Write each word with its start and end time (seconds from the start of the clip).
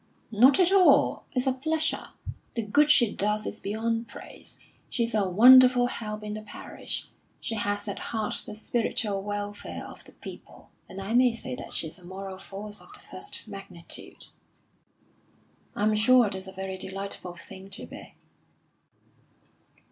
"Not 0.31 0.59
at 0.59 0.71
all! 0.71 1.25
It's 1.33 1.45
a 1.45 1.53
pleasure. 1.53 2.07
The 2.55 2.63
good 2.63 2.89
she 2.89 3.11
does 3.13 3.45
is 3.45 3.59
beyond 3.59 4.07
praise. 4.07 4.57
She's 4.89 5.13
a 5.13 5.29
wonderful 5.29 5.85
help 5.85 6.23
in 6.23 6.33
the 6.33 6.41
parish. 6.41 7.07
She 7.39 7.53
has 7.53 7.87
at 7.87 7.99
heart 8.09 8.41
the 8.47 8.55
spiritual 8.55 9.21
welfare 9.21 9.85
of 9.85 10.03
the 10.05 10.13
people, 10.13 10.71
and 10.89 10.99
I 10.99 11.13
may 11.13 11.33
say 11.35 11.53
that 11.53 11.73
she 11.73 11.85
is 11.85 11.99
a 11.99 12.03
moral 12.03 12.39
force 12.39 12.81
of 12.81 12.91
the 12.93 12.99
first 12.99 13.47
magnitude." 13.47 14.29
"I'm 15.75 15.95
sure 15.95 16.31
that's 16.31 16.47
a 16.47 16.51
very 16.51 16.79
delightful 16.79 17.35
thing 17.35 17.69
to 17.69 17.85
be." 17.85 18.15